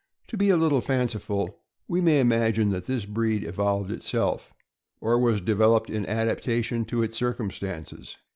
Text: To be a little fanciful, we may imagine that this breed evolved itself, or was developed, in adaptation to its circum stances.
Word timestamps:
To 0.29 0.35
be 0.35 0.49
a 0.49 0.57
little 0.57 0.81
fanciful, 0.81 1.59
we 1.87 2.01
may 2.01 2.19
imagine 2.19 2.69
that 2.71 2.87
this 2.87 3.05
breed 3.05 3.43
evolved 3.43 3.91
itself, 3.91 4.51
or 4.99 5.19
was 5.19 5.41
developed, 5.41 5.91
in 5.91 6.07
adaptation 6.07 6.85
to 6.85 7.03
its 7.03 7.15
circum 7.15 7.51
stances. 7.51 8.17